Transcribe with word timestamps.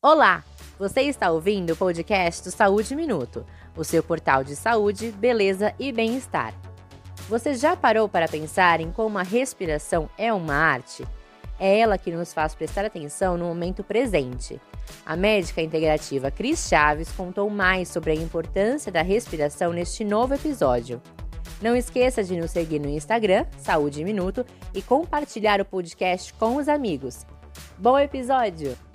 Olá! 0.00 0.44
Você 0.78 1.00
está 1.00 1.28
ouvindo 1.28 1.72
o 1.72 1.76
podcast 1.76 2.52
Saúde 2.52 2.94
Minuto, 2.94 3.44
o 3.76 3.82
seu 3.82 4.00
portal 4.00 4.44
de 4.44 4.54
saúde, 4.54 5.10
beleza 5.10 5.74
e 5.76 5.90
bem-estar. 5.90 6.54
Você 7.28 7.54
já 7.54 7.74
parou 7.74 8.08
para 8.08 8.28
pensar 8.28 8.80
em 8.80 8.92
como 8.92 9.18
a 9.18 9.24
respiração 9.24 10.08
é 10.16 10.32
uma 10.32 10.54
arte? 10.54 11.04
É 11.58 11.80
ela 11.80 11.98
que 11.98 12.12
nos 12.12 12.32
faz 12.32 12.54
prestar 12.54 12.84
atenção 12.84 13.36
no 13.36 13.46
momento 13.46 13.82
presente. 13.82 14.60
A 15.04 15.16
médica 15.16 15.60
integrativa 15.60 16.30
Cris 16.30 16.68
Chaves 16.68 17.10
contou 17.10 17.50
mais 17.50 17.88
sobre 17.88 18.12
a 18.12 18.14
importância 18.14 18.92
da 18.92 19.02
respiração 19.02 19.72
neste 19.72 20.04
novo 20.04 20.32
episódio. 20.32 21.02
Não 21.60 21.74
esqueça 21.74 22.22
de 22.22 22.36
nos 22.36 22.52
seguir 22.52 22.78
no 22.78 22.88
Instagram, 22.88 23.46
Saúde 23.58 24.04
Minuto, 24.04 24.46
e 24.72 24.80
compartilhar 24.80 25.60
o 25.60 25.64
podcast 25.64 26.32
com 26.34 26.54
os 26.54 26.68
amigos. 26.68 27.26
Bom 27.76 27.98
episódio! 27.98 28.87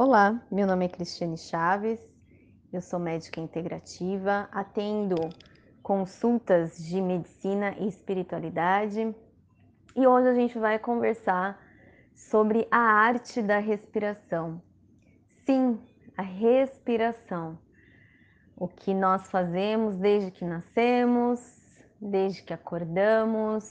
Olá, 0.00 0.40
meu 0.48 0.64
nome 0.64 0.84
é 0.84 0.88
Cristiane 0.88 1.36
Chaves, 1.36 1.98
eu 2.72 2.80
sou 2.80 3.00
médica 3.00 3.40
integrativa, 3.40 4.48
atendo 4.52 5.16
consultas 5.82 6.78
de 6.78 7.02
medicina 7.02 7.74
e 7.76 7.88
espiritualidade 7.88 9.12
e 9.96 10.06
hoje 10.06 10.28
a 10.28 10.34
gente 10.34 10.56
vai 10.56 10.78
conversar 10.78 11.60
sobre 12.14 12.68
a 12.70 12.78
arte 12.78 13.42
da 13.42 13.58
respiração. 13.58 14.62
Sim, 15.44 15.80
a 16.16 16.22
respiração. 16.22 17.58
O 18.56 18.68
que 18.68 18.94
nós 18.94 19.28
fazemos 19.28 19.96
desde 19.96 20.30
que 20.30 20.44
nascemos, 20.44 21.40
desde 22.00 22.44
que 22.44 22.54
acordamos, 22.54 23.68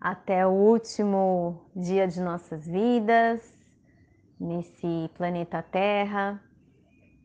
até 0.00 0.46
o 0.46 0.50
último 0.52 1.60
dia 1.74 2.06
de 2.06 2.20
nossas 2.20 2.64
vidas 2.68 3.53
nesse 4.38 5.10
planeta 5.14 5.62
Terra 5.62 6.42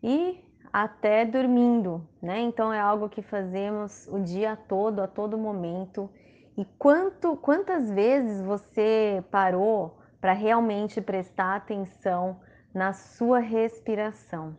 e 0.02 0.44
até 0.72 1.26
dormindo, 1.26 2.08
né? 2.22 2.40
Então 2.40 2.72
é 2.72 2.80
algo 2.80 3.10
que 3.10 3.22
fazemos 3.22 4.08
o 4.08 4.20
dia 4.20 4.56
todo, 4.56 5.02
a 5.02 5.08
todo 5.08 5.38
momento. 5.38 6.10
E 6.58 6.66
quanto, 6.78 7.36
quantas 7.38 7.90
vezes 7.90 8.42
você 8.44 9.24
parou 9.32 10.00
para 10.22 10.34
realmente 10.34 11.02
prestar 11.02 11.56
atenção 11.56 12.40
na 12.74 12.94
sua 12.94 13.40
respiração? 13.40 14.58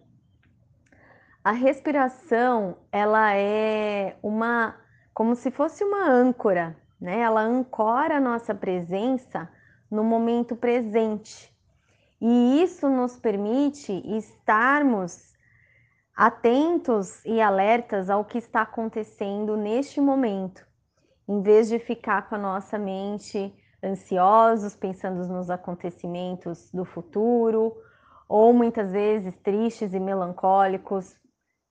A 1.43 1.53
respiração, 1.53 2.77
ela 2.93 3.35
é 3.35 4.17
uma 4.23 4.77
como 5.15 5.35
se 5.35 5.51
fosse 5.51 5.85
uma 5.85 6.09
âncora, 6.09 6.77
né? 7.01 7.21
Ela 7.21 7.43
ancora 7.43 8.17
a 8.17 8.21
nossa 8.21 8.55
presença 8.55 9.49
no 9.91 10.05
momento 10.05 10.57
presente. 10.57 11.55
E 12.21 12.63
isso 12.63 12.89
nos 12.89 13.17
permite 13.17 13.93
estarmos 14.17 15.31
atentos 16.15 17.25
e 17.25 17.41
alertas 17.41 18.11
ao 18.11 18.25
que 18.25 18.37
está 18.37 18.63
acontecendo 18.63 19.57
neste 19.57 20.01
momento, 20.01 20.67
em 21.27 21.41
vez 21.41 21.69
de 21.69 21.79
ficar 21.79 22.29
com 22.29 22.35
a 22.35 22.39
nossa 22.39 22.79
mente 22.79 23.55
ansiosos, 23.83 24.77
pensando 24.77 25.27
nos 25.27 25.49
acontecimentos 25.49 26.71
do 26.73 26.85
futuro, 26.85 27.75
ou 28.29 28.53
muitas 28.53 28.93
vezes 28.93 29.35
tristes 29.39 29.95
e 29.95 29.99
melancólicos, 29.99 31.17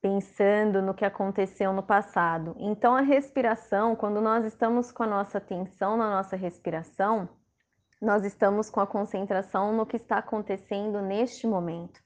pensando 0.01 0.81
no 0.81 0.93
que 0.93 1.05
aconteceu 1.05 1.71
no 1.71 1.83
passado. 1.83 2.55
Então, 2.57 2.95
a 2.95 3.01
respiração, 3.01 3.95
quando 3.95 4.19
nós 4.19 4.45
estamos 4.45 4.91
com 4.91 5.03
a 5.03 5.07
nossa 5.07 5.37
atenção 5.37 5.95
na 5.95 6.09
nossa 6.09 6.35
respiração, 6.35 7.29
nós 8.01 8.23
estamos 8.23 8.69
com 8.69 8.79
a 8.79 8.87
concentração 8.87 9.73
no 9.73 9.85
que 9.85 9.97
está 9.97 10.17
acontecendo 10.17 11.01
neste 11.01 11.45
momento. 11.45 11.99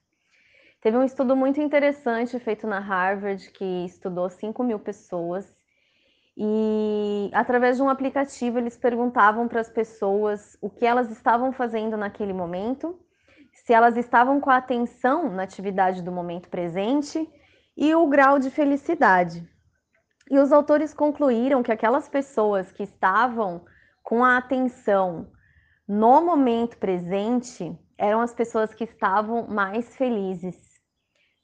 Teve 0.80 0.96
um 0.96 1.04
estudo 1.04 1.34
muito 1.34 1.60
interessante 1.60 2.38
feito 2.38 2.66
na 2.66 2.78
Harvard 2.78 3.50
que 3.52 3.84
estudou 3.84 4.28
5 4.28 4.62
mil 4.62 4.78
pessoas 4.78 5.50
e 6.36 7.30
através 7.32 7.76
de 7.76 7.82
um 7.82 7.88
aplicativo 7.88 8.58
eles 8.58 8.76
perguntavam 8.76 9.46
para 9.46 9.60
as 9.60 9.70
pessoas 9.70 10.58
o 10.60 10.68
que 10.68 10.84
elas 10.84 11.10
estavam 11.10 11.52
fazendo 11.52 11.96
naquele 11.96 12.32
momento, 12.32 12.98
se 13.52 13.72
elas 13.72 13.96
estavam 13.96 14.40
com 14.40 14.50
a 14.50 14.56
atenção 14.56 15.30
na 15.30 15.44
atividade 15.44 16.02
do 16.02 16.10
momento 16.10 16.48
presente 16.48 17.26
e 17.76 17.94
o 17.94 18.06
grau 18.08 18.38
de 18.38 18.50
felicidade. 18.50 19.48
E 20.30 20.38
os 20.38 20.52
autores 20.52 20.92
concluíram 20.92 21.62
que 21.62 21.70
aquelas 21.70 22.08
pessoas 22.08 22.72
que 22.72 22.82
estavam 22.82 23.64
com 24.02 24.24
a 24.24 24.36
atenção 24.36 25.30
no 25.86 26.22
momento 26.22 26.78
presente, 26.78 27.78
eram 27.98 28.20
as 28.20 28.34
pessoas 28.34 28.72
que 28.72 28.84
estavam 28.84 29.46
mais 29.46 29.96
felizes. 29.96 30.56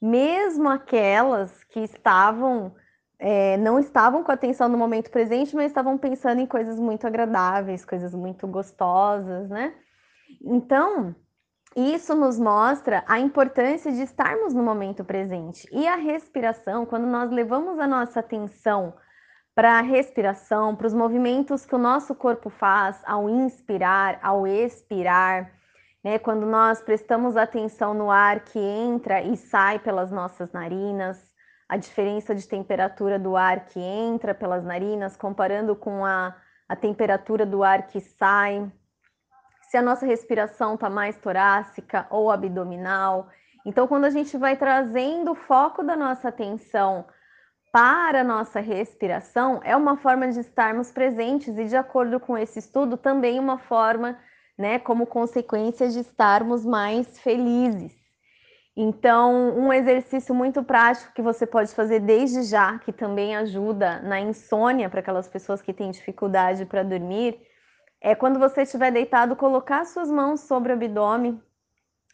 Mesmo 0.01 0.67
aquelas 0.67 1.63
que 1.65 1.79
estavam, 1.81 2.73
é, 3.19 3.55
não 3.57 3.77
estavam 3.77 4.23
com 4.23 4.31
atenção 4.31 4.67
no 4.67 4.77
momento 4.77 5.11
presente, 5.11 5.55
mas 5.55 5.67
estavam 5.67 5.97
pensando 5.97 6.41
em 6.41 6.47
coisas 6.47 6.79
muito 6.79 7.05
agradáveis, 7.05 7.85
coisas 7.85 8.13
muito 8.15 8.47
gostosas, 8.47 9.47
né? 9.49 9.75
Então, 10.41 11.15
isso 11.75 12.15
nos 12.15 12.39
mostra 12.39 13.03
a 13.07 13.19
importância 13.19 13.91
de 13.91 14.01
estarmos 14.01 14.53
no 14.53 14.63
momento 14.63 15.05
presente. 15.05 15.67
E 15.71 15.87
a 15.87 15.95
respiração, 15.95 16.85
quando 16.85 17.05
nós 17.05 17.31
levamos 17.31 17.79
a 17.79 17.87
nossa 17.87 18.19
atenção 18.19 18.93
para 19.53 19.79
a 19.79 19.81
respiração, 19.81 20.75
para 20.75 20.87
os 20.87 20.93
movimentos 20.93 21.65
que 21.65 21.75
o 21.75 21.79
nosso 21.79 22.15
corpo 22.15 22.49
faz 22.49 23.01
ao 23.05 23.29
inspirar, 23.29 24.19
ao 24.21 24.47
expirar, 24.47 25.51
né? 26.03 26.17
Quando 26.17 26.45
nós 26.45 26.81
prestamos 26.81 27.37
atenção 27.37 27.93
no 27.93 28.09
ar 28.09 28.39
que 28.41 28.59
entra 28.59 29.21
e 29.21 29.35
sai 29.35 29.77
pelas 29.79 30.11
nossas 30.11 30.51
narinas, 30.51 31.29
a 31.67 31.77
diferença 31.77 32.33
de 32.33 32.47
temperatura 32.47 33.19
do 33.19 33.37
ar 33.37 33.65
que 33.65 33.79
entra 33.79 34.33
pelas 34.33 34.63
narinas, 34.63 35.15
comparando 35.15 35.75
com 35.75 36.05
a, 36.05 36.35
a 36.67 36.75
temperatura 36.75 37.45
do 37.45 37.63
ar 37.63 37.87
que 37.87 38.01
sai, 38.01 38.69
se 39.69 39.77
a 39.77 39.81
nossa 39.81 40.05
respiração 40.05 40.75
está 40.75 40.89
mais 40.89 41.15
torácica 41.17 42.05
ou 42.09 42.29
abdominal. 42.29 43.29
Então, 43.65 43.87
quando 43.87 44.03
a 44.05 44.09
gente 44.09 44.37
vai 44.37 44.57
trazendo 44.57 45.31
o 45.31 45.35
foco 45.35 45.81
da 45.81 45.95
nossa 45.95 46.27
atenção 46.27 47.05
para 47.71 48.21
a 48.21 48.23
nossa 48.23 48.59
respiração 48.59 49.61
é 49.63 49.75
uma 49.75 49.95
forma 49.97 50.27
de 50.29 50.39
estarmos 50.39 50.91
presentes 50.91 51.57
e, 51.57 51.65
de 51.65 51.75
acordo 51.75 52.19
com 52.19 52.37
esse 52.37 52.59
estudo, 52.59 52.97
também 52.97 53.39
uma 53.39 53.57
forma, 53.57 54.19
né, 54.57 54.77
como 54.79 55.07
consequência 55.07 55.89
de 55.89 55.99
estarmos 55.99 56.65
mais 56.65 57.19
felizes. 57.19 57.93
Então, 58.75 59.57
um 59.57 59.71
exercício 59.71 60.33
muito 60.33 60.63
prático 60.63 61.13
que 61.13 61.21
você 61.21 61.45
pode 61.45 61.73
fazer 61.73 61.99
desde 61.99 62.43
já, 62.43 62.79
que 62.79 62.91
também 62.91 63.35
ajuda 63.35 64.01
na 64.01 64.19
insônia 64.19 64.89
para 64.89 64.99
aquelas 64.99 65.27
pessoas 65.27 65.61
que 65.61 65.73
têm 65.73 65.91
dificuldade 65.91 66.65
para 66.65 66.83
dormir, 66.83 67.39
é 68.01 68.15
quando 68.15 68.39
você 68.39 68.63
estiver 68.63 68.91
deitado, 68.91 69.35
colocar 69.35 69.85
suas 69.85 70.09
mãos 70.09 70.41
sobre 70.41 70.71
o 70.71 70.75
abdômen 70.75 71.41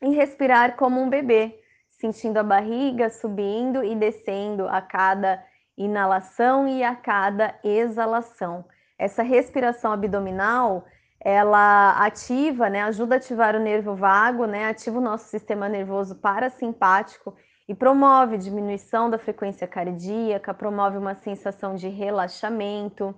e 0.01 0.09
respirar 0.09 0.75
como 0.75 1.00
um 1.00 1.09
bebê 1.09 1.59
sentindo 2.00 2.38
a 2.38 2.44
barriga 2.44 3.09
subindo 3.09 3.84
e 3.84 3.95
descendo 3.95 4.68
a 4.68 4.81
cada 4.81 5.44
inalação 5.77 6.67
e 6.67 6.83
a 6.83 6.95
cada 6.95 7.55
exalação. 7.63 8.65
Essa 8.97 9.21
respiração 9.21 9.91
abdominal, 9.91 10.85
ela 11.19 12.03
ativa, 12.03 12.69
né, 12.69 12.81
ajuda 12.83 13.15
a 13.15 13.17
ativar 13.17 13.55
o 13.55 13.59
nervo 13.59 13.95
vago, 13.95 14.45
né, 14.45 14.67
ativa 14.67 14.97
o 14.97 15.01
nosso 15.01 15.29
sistema 15.29 15.69
nervoso 15.69 16.15
parasimpático 16.15 17.35
e 17.67 17.75
promove 17.75 18.38
diminuição 18.38 19.09
da 19.09 19.17
frequência 19.17 19.67
cardíaca, 19.67 20.53
promove 20.53 20.97
uma 20.97 21.13
sensação 21.15 21.75
de 21.75 21.89
relaxamento, 21.89 23.13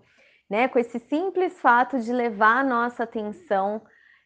né, 0.49 0.67
com 0.67 0.79
esse 0.79 0.99
simples 0.99 1.59
fato 1.59 1.99
de 1.99 2.11
levar 2.11 2.57
a 2.57 2.63
nossa 2.63 3.03
atenção 3.03 3.81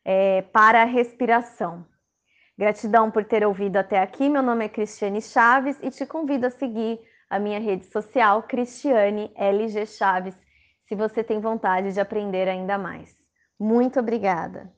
é, 0.05 0.41
para 0.41 0.81
a 0.81 0.85
respiração. 0.85 1.85
Gratidão 2.57 3.11
por 3.11 3.25
ter 3.25 3.45
ouvido 3.45 3.77
até 3.77 3.99
aqui. 3.99 4.29
Meu 4.29 4.43
nome 4.43 4.65
é 4.65 4.69
Cristiane 4.69 5.21
Chaves 5.21 5.77
e 5.81 5.89
te 5.89 6.05
convido 6.05 6.45
a 6.45 6.51
seguir 6.51 6.99
a 7.33 7.39
minha 7.39 7.59
rede 7.59 7.85
social 7.87 8.43
Cristiane 8.43 9.31
LG 9.35 9.87
Chaves, 9.87 10.35
se 10.87 10.93
você 10.93 11.23
tem 11.23 11.39
vontade 11.39 11.91
de 11.91 11.99
aprender 11.99 12.47
ainda 12.47 12.77
mais. 12.77 13.17
Muito 13.59 13.99
obrigada! 13.99 14.71